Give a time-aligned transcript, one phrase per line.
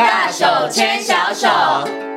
[0.00, 2.09] 大手牵小手。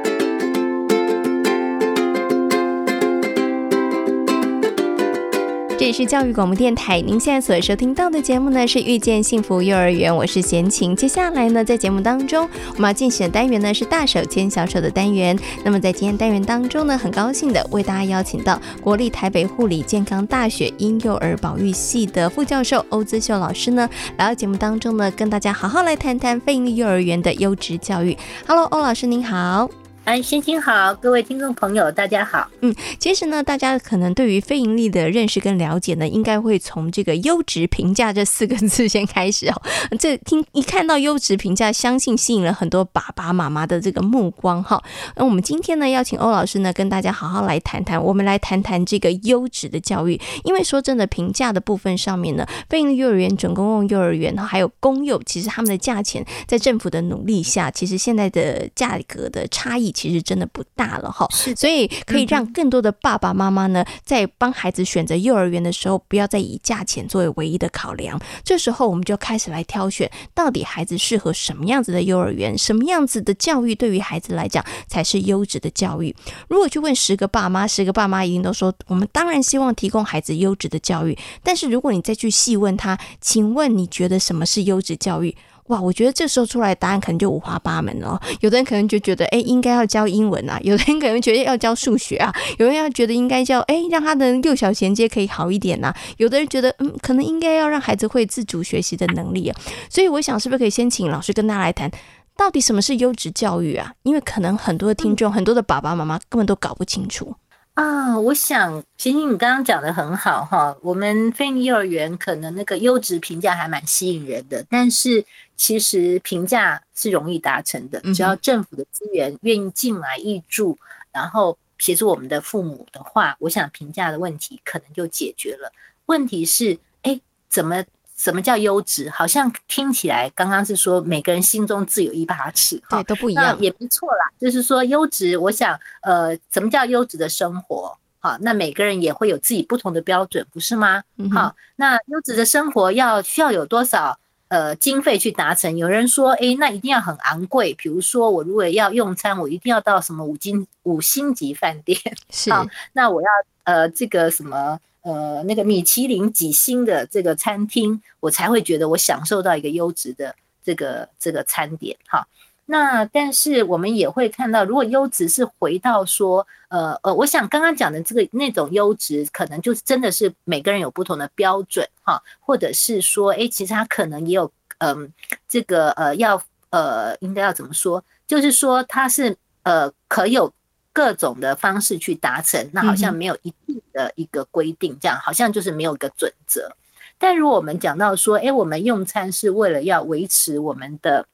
[5.83, 10.95] 这里是教育广播电台，您现在所收听到的节目呢是《遇见幸福幼儿园》，我是贤琴。
[10.95, 15.37] 接下来呢，在节目当中，我们要进行的单元呢是“大手牵小手”的单元。
[15.61, 28.17] 那么在今天单元当中呢，很高兴的为大家邀请到国立台北护理健康大学婴幼儿保育系的副教授欧姿秀老师呢，来到节目当中呢，跟大家好好来谈谈非营利幼儿园的优质教育。
[28.47, 29.82] Hello，欧老师您好。
[30.05, 32.45] 哎，先听好，各位听众朋友，大家好。
[32.59, 39.61] 嗯，其实呢，大家可能对于非盈利的认识跟了解呢，应该会从这个优质评价这四个字先开始哦。
[39.97, 44.83] 这听一看到优质评价，相信吸引了很多爸爸妈妈的这个目光哈。
[45.15, 50.19] 那我们今天呢，邀请欧老师呢，跟大家好好来谈谈，我们来谈谈这个优质的教育。
[50.43, 59.92] 因为说真的，评价的部分上面呢，非营利幼儿园、准公共幼儿园还有公幼，其实他们的价钱在政府的努力下，其实现在的价格的差异。
[59.93, 68.19] 其实真的不大了哈，所以可以让更多的爸爸妈妈呢，在帮孩子选择幼儿园的时候，不要再以价钱作为唯一的考量。
[68.43, 76.15] 这时候，我们就开始来挑选，到底孩子适合什么样子的幼儿园，什么样子的教育对于孩子来讲才是优质的教育。
[76.47, 81.17] 如果去问十个爸妈，十个爸妈一定都说，我们当然希望提供孩子优质的教育。
[81.43, 85.35] 但是如果你再去细问他，请问你觉得什么是优质教育？
[85.67, 88.21] 哇，我觉得这时候出来的答案可能就五花八门了。
[88.41, 95.97] 有的人可能就觉得，哎，应该要教英文啊；有的人可能觉得要教数学啊；有人要觉得应该教，哎，让他的幼小衔接可以好一点呐、啊。
[96.17, 99.57] 有的人觉得，嗯，可能应该要让孩子会自主学习的能力啊。
[99.89, 101.89] 所以我想，是不是可以先请老师跟大家来谈，
[102.35, 103.93] 到底什么是优质教育啊？
[104.03, 107.33] 因为可能很多的听众、很多的爸爸妈妈根本都搞不清楚。
[107.75, 110.75] 啊，我想，贤贤，你刚刚讲的很好哈。
[110.83, 115.25] 我们非营幼儿园可能那个优质评价还蛮吸引人的，但是
[115.63, 120.77] 其实评价是容易达成的，只要政府的资源愿意进来挹注，
[121.13, 125.71] 然后协助我们的父母的话，我想评价的问题可能就解决了。
[126.07, 127.17] 问题是，哎，
[127.47, 127.81] 怎么？
[128.15, 129.09] 什么叫优质？
[129.09, 134.29] 好像听起来刚刚是说每个人心中自有一把尺，对，都不一样，也不错啦。
[134.37, 137.97] 就是说优质，我想，呃，什么叫优质的生活？
[138.19, 141.03] 好，那每个人也会有自己不同的标准，不是吗？
[141.33, 144.17] 好，那优质的生活要需要有多少
[144.53, 145.75] 呃经费去达成？
[145.75, 147.73] 有人说，诶，那一定要很昂贵。
[147.73, 151.97] 比如说，我如果要用餐，我一定要到什么五金五星级饭店，
[152.29, 152.51] 是，
[152.93, 153.27] 那我要
[153.63, 154.79] 呃这个什么？
[155.01, 162.25] 呃，那个米其林几星的这个餐厅，我才会觉得我享受到一个优质的这个这个餐点哈。
[162.65, 175.07] 那但是我们也会看到，如果优质是回到说，呃呃，我想刚刚讲的这个那种优质，可能就是真的是每个人有不同的标准哈，或者是说，诶，其实他可能也有，嗯、呃，
[175.47, 178.03] 这个呃要呃应该要怎么说？
[178.25, 180.53] 就是说他是呃可有。
[180.95, 186.71] 各种的方式去达成，那好像没有一定的一个规定，这样好像就是没有一个准则。
[187.17, 191.25] 但如果我们讲到说，哎，我们用餐是为了要维持我们的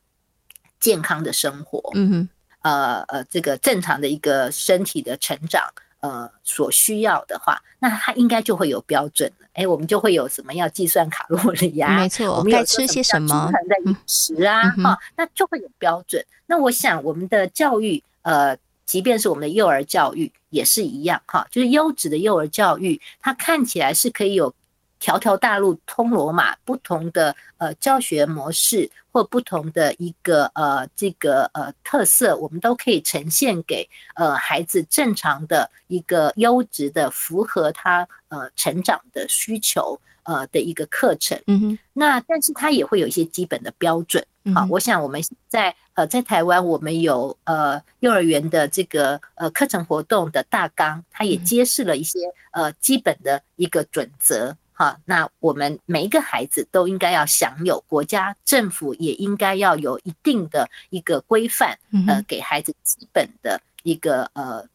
[0.79, 2.29] 健康的生活，嗯哼，
[2.62, 5.67] 呃呃，这个正常的一个身体的成长，
[6.00, 9.47] 呃，所需要的话，那它应该就会有标准了。
[9.53, 11.97] 哎，我们就会有什么要计算卡路里呀？
[11.97, 13.28] 没错，我们该吃些什么？
[13.28, 16.23] 平衡的饮食啊，哈，那就会有标准。
[16.45, 18.57] 那我想我们的教育，呃。
[18.90, 24.51] 即便是我们的幼儿教育也是一样哈，就是优质的幼儿教育，它看起来是可以有
[25.00, 33.85] 条条大路通罗马，不同的呃教学模式或不同的一个呃这个呃特色，我们都可以呈现给
[34.16, 41.38] 呃孩子正常的一个优质的符合他呃成长的需求呃的一个课程。
[41.47, 44.25] 嗯哼，那但是它也会有一些基本的标准。
[44.56, 52.19] 好，我想我们在呃在台湾，我们有呃幼儿园的这个呃课程活动的大纲，它也揭示了一些
[52.52, 54.56] 呃基本的一个准则。
[54.79, 61.78] 哈，那我们每一个孩子都应该要享有，国家政府也应该要有一定的一个规范，
[62.08, 64.66] 呃，给孩子基本的一个呃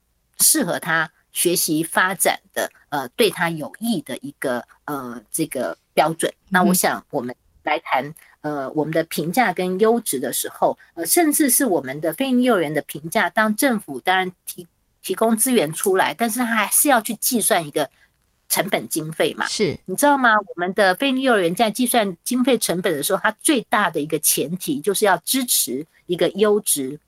[0.40, 6.30] 适合他学习发展的呃对他有益的一个呃这个标准。
[6.50, 8.14] 那我想我们来谈。
[8.44, 14.66] 呃，我们的评价跟优质的时候，呃，甚至是我们的非营利幼儿园的评价，当政府当然提
[15.00, 17.88] 提供资源出来，但是他还是要去计算一个
[18.54, 19.44] 成本经费嘛？
[19.46, 20.30] 是，你知道吗？
[20.38, 27.00] 我们的非营利幼儿园在计算经费成本的时候，它最大的一个前提就是要支持一个优质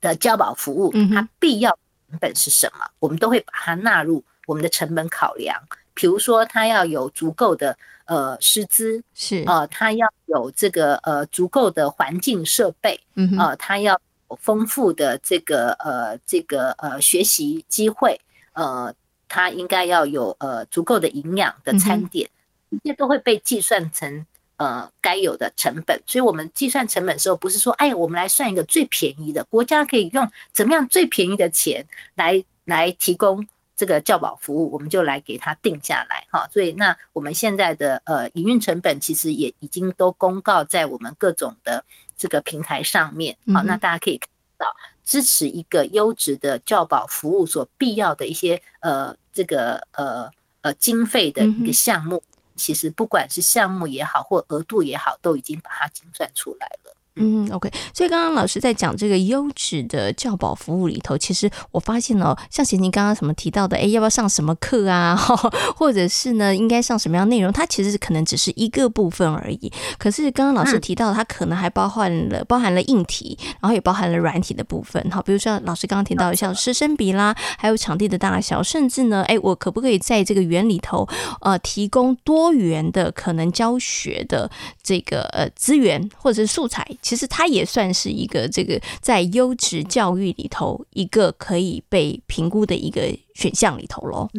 [0.00, 1.70] 的教保服务，它必要
[2.08, 2.86] 成本是什么？
[2.98, 5.54] 我们都会把它纳入我们的成本考量。
[5.92, 7.76] 比如说，它要有足够的
[8.06, 14.00] 呃师资，是呃，他要有这个呃足够的环境设备，嗯呃，他要
[14.30, 18.18] 有丰富的这个呃这个呃学习机会，
[18.54, 18.94] 呃，
[19.34, 22.30] 他应该要有呃足够的营养的餐点，
[22.70, 24.24] 这些都会被计算成。
[24.56, 31.84] 呃，该有的成本，所以我们计算成本的时候，不是说，哎，我们来算一个最便宜的，国家可以用怎么样最便宜的钱
[32.14, 33.44] 来来提供
[33.74, 36.48] 这个教保服务，我们就来给它定下来哈。
[36.52, 41.84] 所以，那我们现在的呃营运成本，其实也已经都公告在我们各种的
[42.16, 44.68] 这个平台上面，好，那大家可以看到
[45.04, 50.30] 支持一个优质的教保服务所必要的一些呃这个呃
[50.62, 52.22] 呃经费的一个项目。
[52.56, 56.94] 其实不管是项目也好，或额度也好，都已经把它精算出来了。
[57.16, 57.70] 嗯，OK。
[57.92, 65.14] 所以刚刚老师在讲这个优质的教保服务里头，其实我发现哦，像贤婷刚刚什么提到的，哎，要不要上什么课啊？
[65.76, 67.52] 或者是呢，应该上什么样内容？
[67.52, 69.72] 它其实可能只是一个部分而已。
[69.96, 75.00] 可是刚刚老师提到，它可能还包含了包含了硬体，然后也包含了软体的部分。
[75.12, 81.08] 好，比如说老师刚刚提到的，像师生比啦，还有场地的大小，甚至呢，哎，我可不可以在这个园里头，
[81.42, 84.50] 呃，提供多元的可能教学的
[84.82, 86.84] 这个呃资源或者是素材？
[87.04, 93.02] 其实它也算是一个这个在优质教育里头一个可以被评估的一个
[93.34, 94.30] 选项里头喽。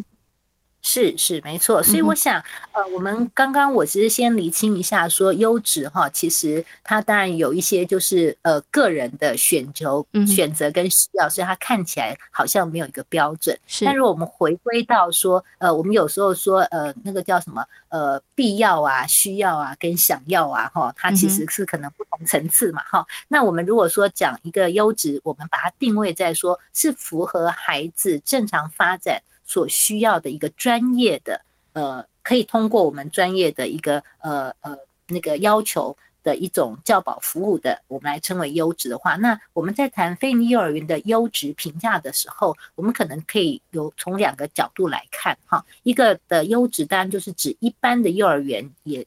[0.88, 2.40] 是是没错，所以我想，
[2.70, 13.58] 呃，我们刚刚我其实先厘清一下，说优质哈，其实它当然有一些就是呃个人的选择、选择跟需要，所以它看起来好像没有一个标准。
[13.66, 17.64] 是，但如果我们回归到说，呃，我们有时候说，呃，那个叫什么，
[17.96, 23.06] 呃，必要啊、需要啊跟想要啊，哈，它其实是可能不同层次嘛，哈。
[23.28, 29.22] 那我们如果说讲一个优质，我们把它定位在说是符合孩子正常发展。
[29.48, 31.40] 所需要的一个专业的，
[31.72, 34.76] 呃，可以通过我们专业的一个，呃呃，
[35.06, 35.96] 那个要求
[36.26, 49.06] 的一种教保服务的，我们来称为优质的话，那我们在谈非营利幼儿园的优质评价的时候，我们可能可以有从两个角度来看哈，一个的优质当然就是指一般的幼儿园也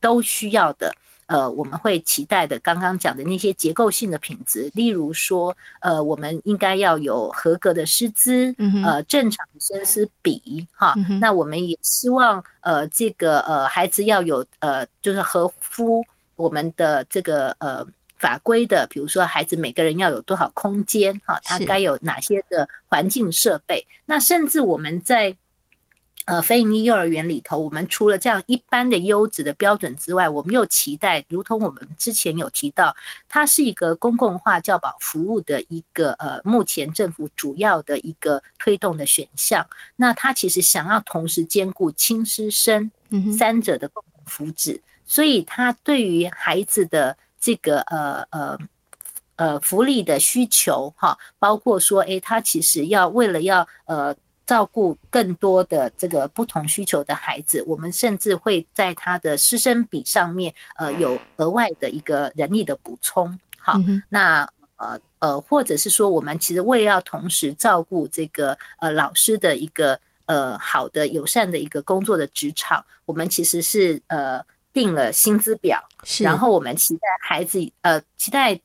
[0.00, 0.94] 都需要的。
[1.26, 8.52] 呃，我们会期待的，刚刚讲的那些结构性的品质，例如说，呃，我们应该要有合格的师资，
[8.84, 16.04] 呃，正常的生师比，哈，那我们也希望，呃，这个呃孩子要有呃，就是合乎
[16.40, 17.86] 我们的这个呃
[18.18, 25.36] 法规的，比如说孩子每个人要有多少空间，哈，他该有哪些的环境设备，那甚至我们在。
[26.26, 32.94] 呃，非营利幼儿园里头，我们除了这样一般的优质的标准之外，我们又期待，如同我们之前有提到，
[33.28, 39.66] 它是一个公共化教保服务的一个呃，目前政府主要的一个推动的选项。
[39.96, 42.92] 那它其实想要同时兼顾亲师生
[43.36, 44.78] 三者的共同福祉，
[45.10, 48.58] 所以他对于孩子的这个呃呃
[49.34, 54.14] 呃福利的需求哈，包括说，诶，他其实要为了要呃。
[54.46, 63.38] 照顾更多的这个不同需求的孩子，我们甚至会在他的师生比上面，呃，有额外的一个人力的补充。
[63.56, 63.78] 好，
[64.08, 64.42] 那
[64.74, 69.96] 呃呃，或者是说，我们其实为了要同时照顾这个呃老师的一个
[70.26, 75.82] 呃好的友善的一个工作的职场，我们其实是呃定了薪资表，
[76.20, 78.60] 然后我们期待孩子呃期待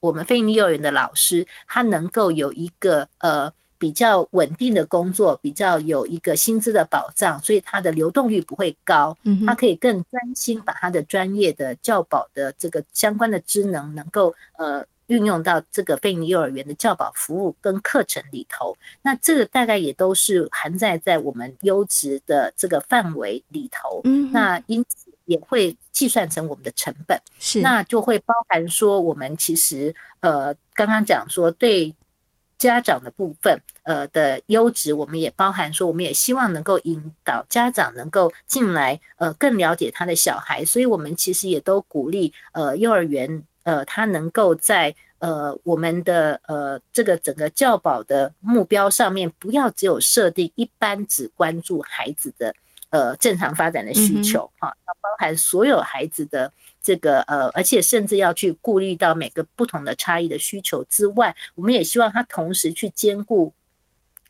[0.00, 3.52] 我们非营利幼儿园的老师他能够有一个呃。
[3.76, 9.14] 比较稳定的工作，比较有一个薪资的保障，所以他的流动率不会高。
[9.44, 18.74] 他可以更专心把他的专业的教保的这个相关的职能，能够呃运用到这个非营利幼儿园的教保服务跟课程里头。
[19.02, 24.00] 那这个大概也都是含在在我们优质的这个范围里头。
[24.04, 27.20] 嗯那因此也会计算成我们的成本。
[27.38, 31.94] 是，那就会包含说，我们其实呃刚刚讲说对。
[32.56, 52.54] 家长的部分，呃的优质，我们也包含说，我们也希望能够引导家长能够进来，呃，更了解他的小孩，所以我们其实也都鼓励，呃，幼儿园，呃，他能够在呃我们的呃这个整个教保的目标上面，不要只有设定一般只关注孩子的
[52.94, 56.52] 呃正常发展的需求，哈，要包含所有孩子的。
[56.86, 63.54] 这个呃，而且甚至要去顾虑到每个不同的差异的需求之外，我们也希望他同时去兼顾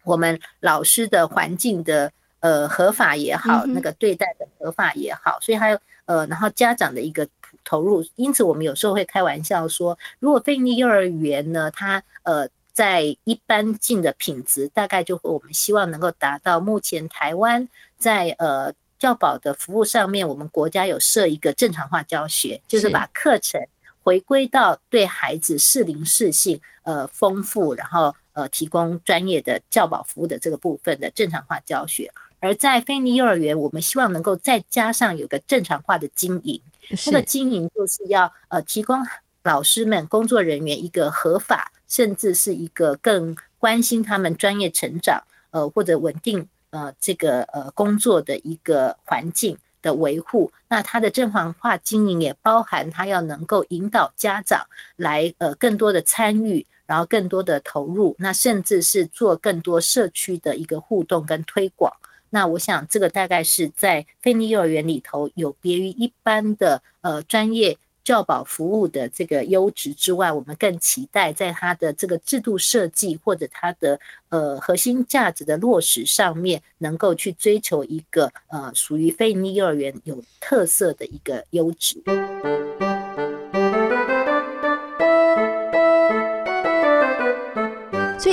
[0.04, 7.26] 我们老师的环境的呃合法也好，那个对待的合法也好，所以还有呃，然后家长的一个
[7.64, 8.06] 投入。
[8.14, 17.66] 因此，我们有时候会开玩笑说，如果非营利幼儿园呢，它呃在一般性的品质，大概就会我们希望能够达到目前台湾
[17.97, 18.75] 在呃。
[18.97, 23.61] 教保的服务上面，我们国家有设一个正常化教学，就是把课程
[24.02, 32.11] 回归到对孩子适龄适性呃丰富，然后呃提供专业的教保服务的这个部分的正常化教学。
[32.40, 36.59] 而在非营利幼儿园，我们希望能够再加上有个正常化的经营，
[36.97, 39.04] 这个经营就是要呃提供
[39.43, 45.22] 老师们、工作人员一个合法，甚至是一个更关心他们专业成长，
[45.52, 50.50] 呃或者稳定呃这个呃工作的一个环境的维护。
[50.68, 61.92] 那他的正常化经营也包含他要能够引导家长来呃更多的参与，然后更多的投入，那甚至是做更多社区的一个互动跟推广。
[62.30, 82.02] 那我想，这个大概是在非营利幼儿园里头有别于一般的呃专业教保服务的这个优质之外，我们更期待在它的这个制度设计或者它的呃核心价值的落实上面，能够去追求一个呃属于非营利幼儿园有特色的一个优质。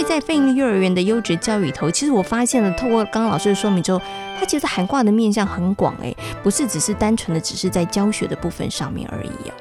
[0.01, 4.01] 以在非营利幼儿园的优质教育里头，其实我发现了，透过刚刚老师的说明之后，
[4.39, 9.55] 它其实涵盖的面向很广，哎，不是只是单纯的只是在教学的部分上面而已啊。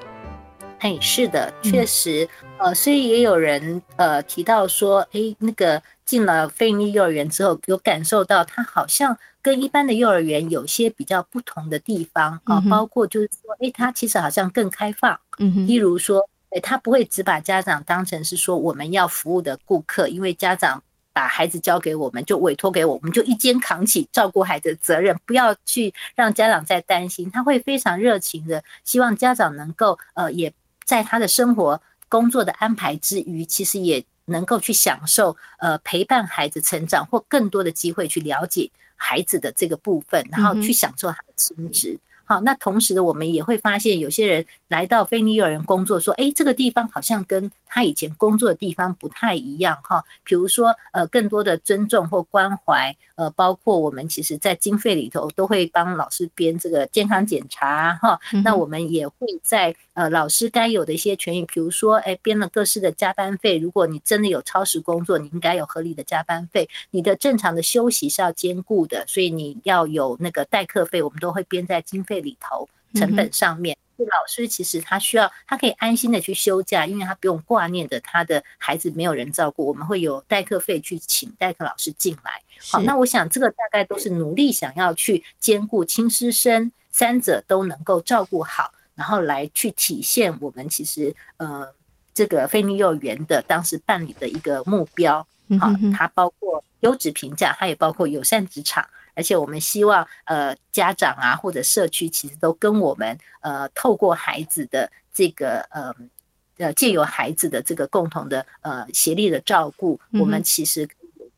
[0.78, 16.26] 哎，是的，确实，呃，所以也有人呃提到说，哎，那个进了非营利幼儿园之后，有感受到它好像跟一般的幼儿园有些比较不同的地方啊，包括就是说，哎，它其实好像更开放，嗯哼，例如说。
[16.50, 27.30] 诶，他不会只把家长当成是说我们要服务的顾客，因为家长把孩子交给我们，就委托给我们，就一肩扛起照顾孩子的责任，不要去让家长再担心。
[27.30, 30.52] 他会非常热情的，希望家长能够呃，也
[30.85, 41.99] 在他的生活工作的安排之余，其实也能够去享受呃陪伴孩子成长或更多的机会去了解孩子的这个部分，然后去享受他的亲职。
[42.31, 50.05] 好，那同时的我们也会发现，有些人来到非营利幼儿园工作，说，哎，这个地方好像跟他以前工作的地方不太一样，哈。
[50.23, 58.21] 比如说，呃，更多的尊重或关怀，呃，包括我们其实在经费里头都会帮老师编这个健康检查，哈。
[58.45, 66.69] 那我们也会在呃老师该有的一些权益，比如说，哎，编了各式的加班费，如果你真的有超时工作，你应该有合理的加班费。
[66.93, 82.43] 你的正常的休息是要兼顾的，所以你要有那个代课费，我们都会编在经费里头成本上面，老师其实他需要，他可以安心的去休假，因为他不用挂念着他的孩子没有人照顾，我们会有代课费去请代课老师进来。
[82.71, 91.67] 好，那我想这个大概都是努力想要去兼顾亲师生三者都能够照顾好，然后来去体现我们其实呃
[92.12, 95.27] 这个非营利幼儿园的当时办理的一个目标。
[95.59, 98.89] 好，它包括优质评价，它也包括友善职场。
[99.14, 105.95] 而且我们希望，呃，家长啊或者社区其实都跟我们，呃，透过孩子的这个，呃，
[106.59, 110.88] 呃，借由孩子的这个共同的，呃，协力的照顾，我们其实。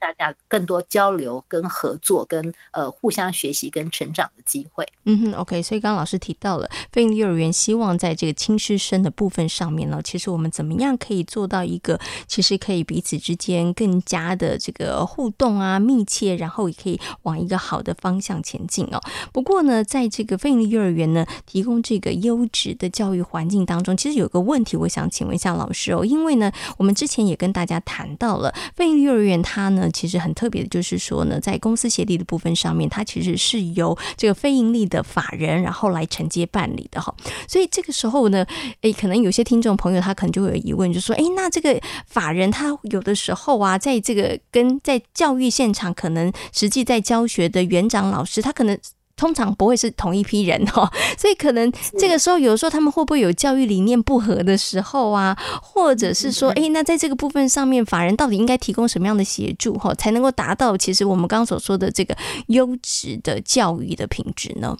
[0.02, 4.84] 大家更多交流、跟合作、跟呃互相学习、跟成长的机会。
[5.04, 5.62] 嗯哼，OK。
[5.62, 19.00] 所以刚刚老师提到了非营利幼儿园，希望在这个亲师生的部分上面呢，其实我们怎么样可以做到一个，其实可以彼此之间更加的这个互动啊、密切，然后也可以往一个好的方向前进哦。
[19.32, 29.90] 不过呢，在这个非营利幼儿园呢，提供这个优质的教育环境当中，其实有个问题，我想请问一下老师哦，因为呢，我们之前也跟大家谈到了非营利幼儿园，它呢。
[29.92, 37.14] 其实很特别的，就是说呢，在公司协力的部分上面，它其实是由这个非盈利的法人，然后来承接办理的哈。
[37.46, 38.46] 所以这个时候呢，
[38.80, 48.78] 诶，可能有些听众朋友他可能就会有疑问，就说，诶，那这个法人他有的时候啊，在这个跟在教育现场，可能实际在教学的园长老师，他可能。
[49.22, 62.16] 通常不会是同一批人哦， 所以可能这个时候，有的时候他们会不会有教育理念不合的时候啊，或者是说，诶，那在这个部分上面，法人到底应该提供什么样的协助哈，才能够达到其实我们刚刚所说的这个
[62.48, 64.76] 优质的教育的品质呢？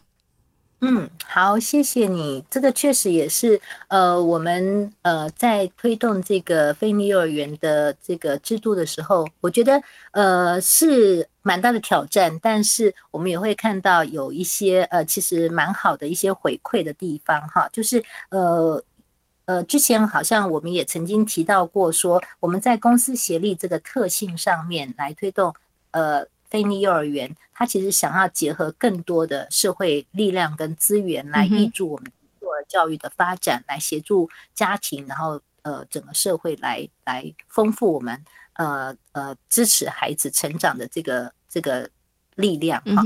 [0.85, 2.45] 嗯，好，谢谢你。
[2.51, 18.83] 这个确实也是，呃，我们呃在推动这个非营利幼儿园的这个制度的时候，我觉得呃是蛮大的挑战，但是我们也会看到有一些呃其实蛮好的一些回馈的地方哈，就是呃
[19.45, 25.55] 呃之前好像我们也曾经提到过，说我们在公私协力这个特性上面来推动
[25.93, 26.27] 呃。
[26.53, 41.89] 非营利幼儿园，它其实想要结合更多的社会力量跟资源来挹助我们幼儿教育的发展，来协助家庭，然后呃整个社会来来丰富我们呃呃支持孩子成长的这个这个
[42.35, 43.03] 力量哈。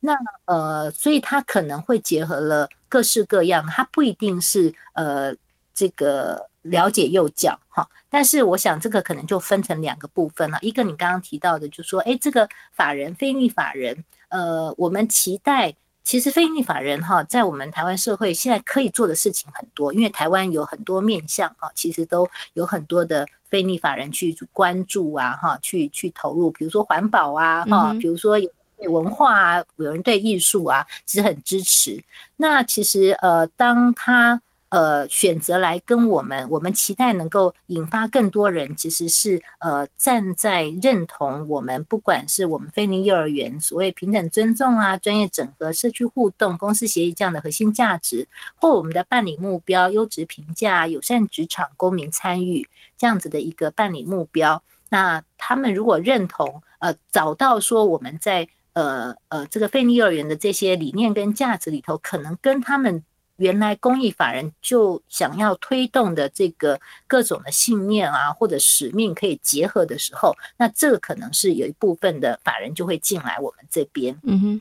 [0.00, 0.14] 那
[0.44, 5.34] 呃，所以它可能会结合了各式各样，它不一定是呃
[5.72, 7.88] 这个了解幼教哈。
[8.08, 15.74] 但是我想这个可能就分成两个部分了，一个你刚刚提到的，就是说，哎，这个法人非营利法人，呃，我们期待。
[16.02, 32.02] 其实非营利法人哈，在我们台湾社会现在可以做的事情很多，因为台湾有很多面向哈，其实都有很多的非营利法人去关注啊哈，去去投入，比如说环保啊哈，比如说有对文化啊，有人对艺术啊，其实很支持。
[32.38, 34.40] 那其实呃，当他。
[34.70, 48.28] 呃，选择来跟我们，我们期待能够引发更多人，其实是呃站在认同我们，不管是我们非营利幼儿园所谓平等尊重啊、专业整合、社区互动、公司协议这样的核心价值，
[48.60, 63.02] 或我们的办理目标、优质评价、友善职场、公民参与这样子的一个办理目标，那他们如果认同，呃，找到说我们在呃呃这个菲尼幼儿园的这些理念跟价值里头，可能跟他们。
[63.40, 74.14] 原来公益法人就想要推动的这个各种的信念啊，或者使命可以结合的时候，那这个可能是有一部分的法人就会进来我们这边。
[74.24, 74.60] 嗯哼，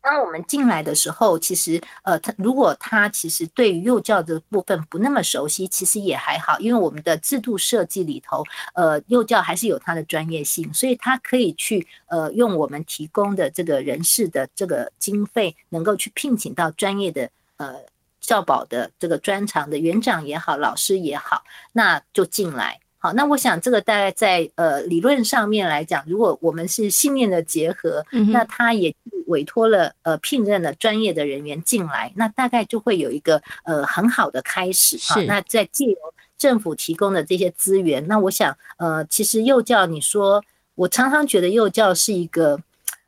[0.00, 8.42] 当我们进来的时候，其实呃，他如果他其实对于幼教的部分不那么熟悉，其实也还好，因为我们的制度设计里头，
[8.72, 17.30] 呃，幼教还是有它的专业性，所以他可以去呃用我们提供的这个人事的这个经费，能够去聘请到专业的。
[17.60, 17.76] 呃，
[18.22, 22.80] 教保的这个专长的园长也好，老师也好，那就进来。
[22.96, 28.94] 好，那我想这个大概在呃理论上面来讲，如果我们是信念的结合，那他也
[29.26, 34.98] 委托了呃聘任了专业的人员进来，那大概就会有一个呃很好的开始。
[35.02, 35.96] 好，那在借由
[36.38, 40.42] 政府提供的这些资源，那我想呃，其实幼教，你说
[40.76, 42.58] 我常常觉得幼教是一个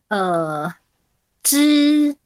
[0.09, 0.75] 呃
[1.43, 2.17] 知。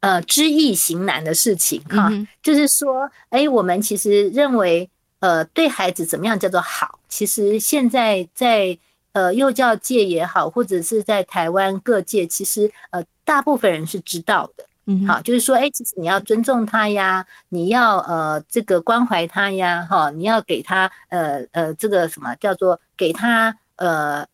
[0.00, 2.10] 呃，知易行难的事情哈，
[2.42, 4.88] 就是说，哎，我们其实认为，
[5.20, 6.98] 呃，对孩子怎么样叫做好？
[7.08, 8.78] 其实现在在
[9.12, 14.64] 呃幼教界也好，或者是在台湾各界，其实呃大部分人是知道的。
[14.84, 24.24] 嗯，好，就是说，哎，其实你要尊重他呀，你要呃这个关怀他呀，哈，你要给他呃呃这个什么叫做给他呃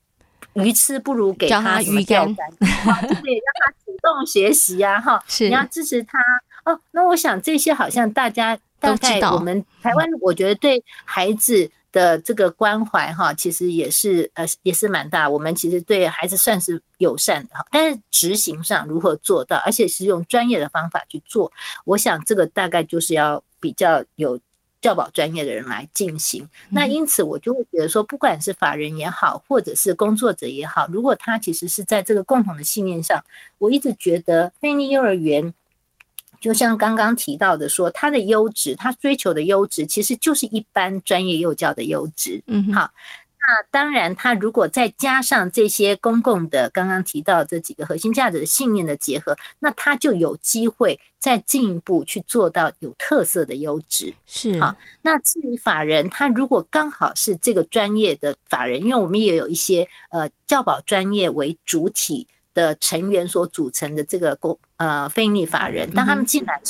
[0.54, 3.92] 鱼吃，不如给他鱼竿，对，让他主。
[4.02, 6.18] 动学习呀，哈， 你要支持他
[6.64, 6.80] 哦。
[6.90, 15.28] 那我想这些好像大家大概我们台湾，我觉得对孩子的这个关怀哈，其实也是呃也是蛮大。
[15.28, 21.52] 我们其实对孩子算是友善的哈，但是执行上如何做到，而且是用专业的方法去做，
[21.84, 24.36] 我想这个大概就是要比较有。
[24.82, 33.24] 教保专业的人来进行，那因此我就会觉得说，不管是法人也好，或者是工作者也好，如果他其实是在这个共同的信念上，
[33.58, 35.54] 我一直觉得非营利幼儿园，
[36.40, 42.42] 就像刚刚提到的说，他的优质，他追求的优质，其实就是一般专业幼教的优质。
[42.46, 42.90] 嗯，好。
[43.44, 54.14] 那当然，他如果再加上这些公共的刚刚提到这几个核心价值的信念的结合，那他就有机会再进一步去做到有特色的优质。
[54.26, 66.60] 是好，那至于法人，他如果刚好是这个专业的法人，因为我们也有一些呃教保专业为主体的成员所组成的这个公呃非营利法人，当他们进来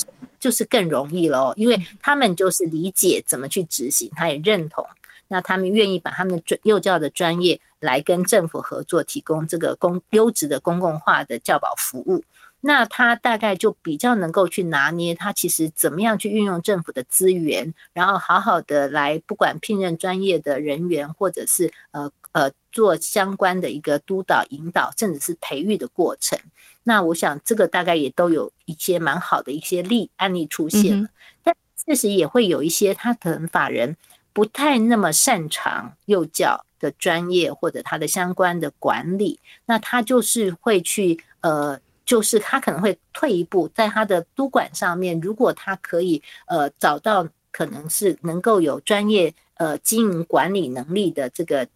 [0.40, 4.87] 就是更容易了，因为他们就是理解怎么去执行，他也认同。
[5.33, 12.23] 那他们愿意把他们的专幼教的专业来跟政府合作，提供这个公优质的公共化的教保服务。
[12.61, 26.38] 那他大概就比较能够去拿捏，他其实怎么样去运用政府的资源，然后好好的来不管聘任专业的人员，或者是呃呃做相关的一个督导引导，甚至是培育的过程。
[26.83, 31.09] 那我想这个大概也都有一些蛮好的一些例案例出现了，
[31.42, 33.97] 但确实也会有一些他可能法人。
[34.33, 51.68] 不太那么擅长幼教的专业或者他的相关的管理，那他就是会去呃，就是他可能会退一步，在他的督管上面，如果他可以呃找到可能是能够有专业呃经营管理能力的这个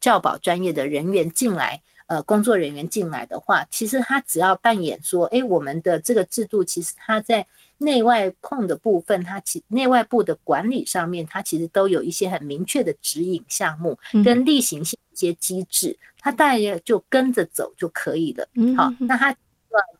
[0.00, 7.46] 教保专业的人员进来，呃工作人员进来的话，其实他只要扮演说，哎，我们的这个制度其实他在。
[7.78, 18.48] 内外控的部分，它其内外部的管理上面，它其实都有一些很明确的指引项目跟例行性一些机制，它大约就跟着走就可以了。
[18.76, 19.34] 好，那它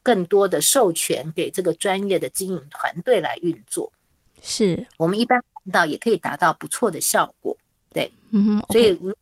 [0.03, 3.93] 更多的授权给这个专业的经营团队来运作，
[4.41, 7.57] 是我们一般看到也可以达到不错的效果。
[7.93, 9.13] 对，嗯哼，所以如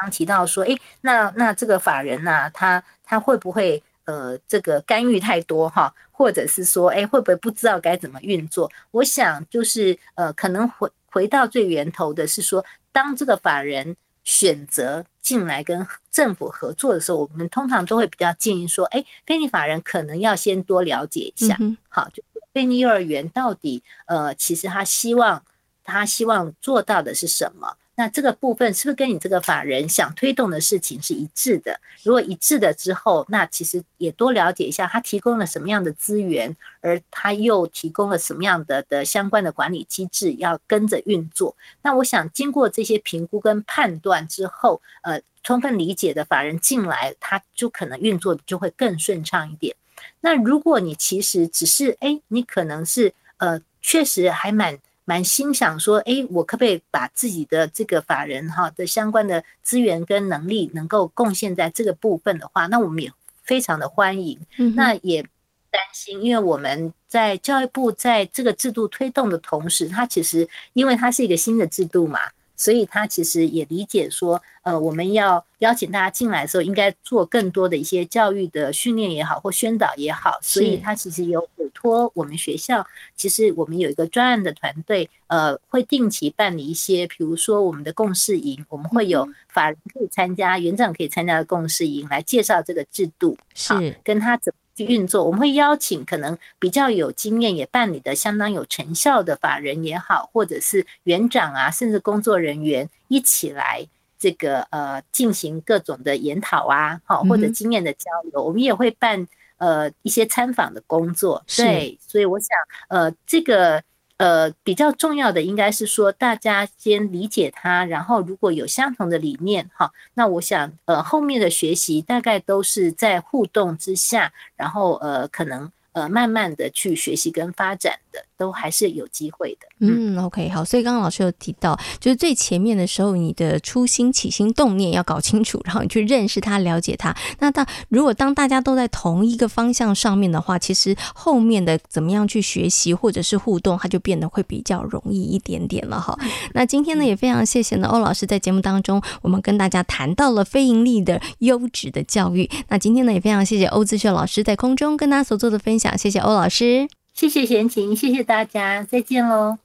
[0.00, 3.82] 刚提到说，哎，那那这个法人呐，他他会不会？
[4.08, 8.70] 呃这个干预太多哈，或者是说哎会不会不知道该怎么运作？
[8.90, 13.94] 我想就是呃可能回回到最源头的是说，当这个法人
[14.24, 21.54] 选择进来跟政府合作的时候，我们通常都会比较建议说，哎，非营法人可能要先多了解一下，
[21.88, 22.22] 好，就
[22.54, 25.42] 非营幼儿园到底呃其实他希望
[25.84, 27.76] 他希望做到的是什么？
[27.98, 31.80] 那这个部分是不是跟你这个法人想推动的事情是一致的？
[32.04, 41.56] 如果一致的之后，那其实也多了解一下他提供了什么样的资源，而他又提供了什么样的的相关的管理机制要跟着运作。
[41.82, 49.74] 那我想经过这些评估跟判断之后，呃，充分理解的法人进来，他就可能运作就会更顺畅一点。
[50.20, 54.78] 那如果你其实只是哎，你可能是呃，确实还蛮。
[55.08, 63.10] 蛮心想说，哎，我可不可以把自己的这个法人哈的相关的资源跟能力能够贡献在这个部分的话，那我们也
[63.42, 64.38] 非常的欢迎。
[64.76, 65.22] 那也
[65.70, 72.20] 担心，因为我们在教育部在这个制度推动的同时，它其实因为它是一个新的制度嘛。
[72.58, 80.38] 所以他其实也理解说，呃，我们要邀请大家进来的时候，应该做更多的一些教育的训练也好，或宣导也好。
[80.42, 94.58] 所以他其实有委托我们学校，其实我们有一个专案的团队，呃，会定期办理一些，比如说我们的共事营，我们会有法人可以参加、园长可以参加的共事营，来介绍这个制度，是跟他怎么。
[94.78, 103.86] 去运作，我们会邀请可能比较有经验、也办理的相当有成效的法人也好，或者是园长啊，甚至工作人员一起来
[104.18, 108.42] 这个呃进行各种的研讨啊，好或者经验的交流。
[108.42, 112.48] 我们也会办呃一些参访的工作，对，所以我想
[112.88, 113.82] 呃这个。
[114.18, 125.72] 呃，比较重要的应该是说，大家先理解它，然后如果有相同的理念，哈，那我想，呃，后面的学习大概都是在互动之下，然后呃，可能。
[125.92, 129.66] 呃，慢慢的去学习跟发展的，都还是有机会的。
[129.80, 130.64] 嗯，嗯，OK，好。
[130.64, 137.14] 所以刚刚老师有提到，就是最前面的时候，你的初心、起心动念要搞清楚，然后你去认识他、了解他。
[137.38, 146.18] 那当如果当大家都在同一个方向上面的话，其实后面的怎么样去学习或者是互动，它就变得会比较容易一点点了哈。
[146.54, 152.48] 那今天呢，也非常谢谢呢欧老师在节目当中，我们跟大家谈到了非盈利的优质的教育。
[152.68, 155.96] 那今天呢，也非常谢谢欧自秀老师在空中跟大家所做的分享。
[155.96, 159.58] 谢谢欧老师，谢谢闲情，谢谢大家，再见喽。